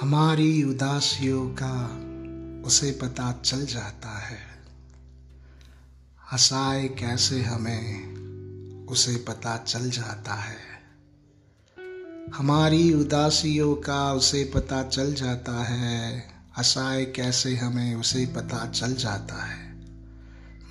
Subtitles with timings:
[0.00, 1.86] हमारी उदासियों का
[2.66, 4.38] उसे पता चल जाता है।
[6.32, 8.04] हंसाए कैसे हमें
[8.86, 10.56] उसे पता चल जाता है।
[12.34, 16.18] हमारी उदासियों का उसे पता चल जाता है।
[16.58, 19.84] हंसाए कैसे हमें उसे पता चल जाता है।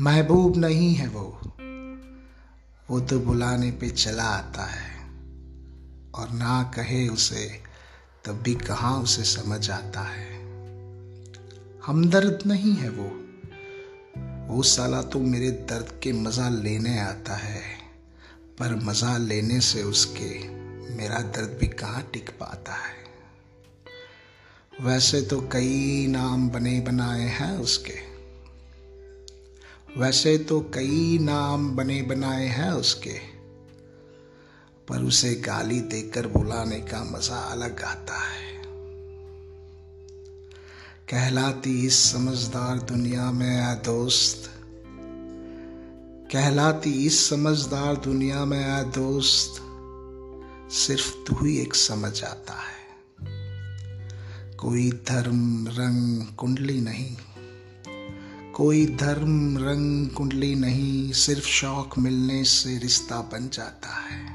[0.00, 1.40] महबूब नहीं है वो।
[2.90, 5.00] वो तो बुलाने पे चला आता है।
[6.14, 7.71] और ना कहे उसे
[8.24, 10.42] तब भी कहाँ उसे समझ आता है।
[11.86, 13.18] हमदर्द नहीं है वो।
[14.54, 17.62] वो साला तो मेरे दर्द के मज़ा लेने आता है,
[18.58, 20.48] पर मज़ा लेने से उसके
[20.96, 23.02] मेरा दर्द भी कहाँ टिक पाता है।
[24.80, 28.12] वैसे तो कई नाम बने बनाए हैं उसके।
[30.00, 33.31] वैसे तो कई नाम बने बनाए हैं उसके।
[34.88, 38.62] पर उसे गाली देकर बुलाने का मज़ा अलग आता है।
[41.10, 44.50] कहलाती इस समझदार दुनिया में आ दोस्त।
[46.32, 49.62] कहलाती इस समझदार दुनिया में आ दोस्त।
[50.72, 52.72] सिर्फ़ तू ही एक समझ आता है।
[54.56, 57.16] कोई धर्म रंग कुंडली नहीं।
[58.52, 64.31] कोई धर्म रंग कुंडली नहीं, सिर्फ़ शौक मिलने से रिश्ता बन जाता है।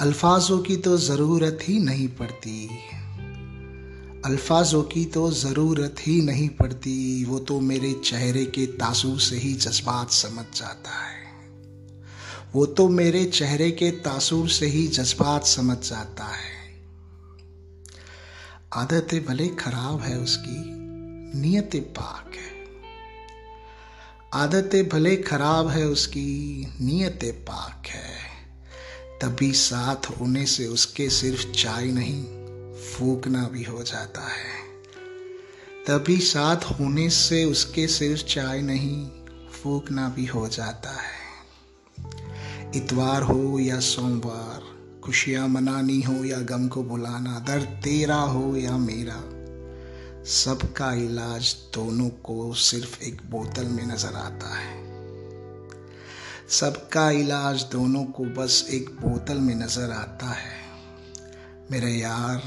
[0.00, 2.68] अल्फाजों की तो ज़रूरत ही नहीं पड़ती।
[4.24, 9.52] अल्फाजों की तो ज़रूरत ही नहीं पड़ती। वो तो मेरे चेहरे के तासुर से ही
[9.52, 11.24] जज्बात समझ जाता है।
[12.52, 16.84] वो तो मेरे चेहरे के तासुर से ही जज्बात समझ जाता है।
[18.72, 20.64] आदतें भले खराब है उसकी,
[21.40, 22.54] नीयत पाक है।
[24.34, 28.23] आदतें भले खराब है उसकी, नीयत पाक है।
[29.20, 32.24] तभी साथ होने से उसके सिर्फ़ चाय नहीं,
[32.74, 34.64] फूकना भी हो जाता है।
[35.86, 39.10] तभी साथ होने से उसके सिर्फ़ चाय नहीं,
[39.52, 41.24] फूकना भी हो जाता है।
[42.74, 44.62] इतवार हो या सोमवार,
[45.04, 49.22] खुशियाँ मनानी हो या गम को बुलाना, दर्द तेरा हो या मेरा,
[50.24, 54.83] सबका इलाज दोनों को सिर्फ़ एक बोतल में नज़र आता है।
[56.48, 60.52] सबका इलाज दोनों को बस एक बोतल में नज़र आता है।
[61.70, 62.42] मेरे यार,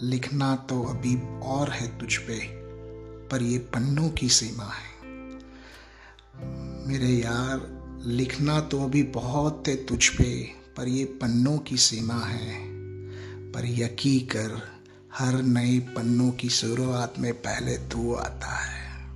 [0.00, 2.38] लिखना तो अभी और है तुझ पे,
[3.28, 5.18] पर ये पन्नों की सीमा है।
[6.88, 7.60] मेरे यार,
[8.06, 10.44] लिखना तो अभी बहुत है तुझ पे,
[10.76, 12.54] पर ये पन्नों की सीमा है।
[13.52, 14.62] पर यकी कर,
[15.18, 19.08] हर नए पन्नों की शुरुआत में पहले तू आता है।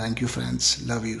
[0.00, 1.18] Thank you friends love you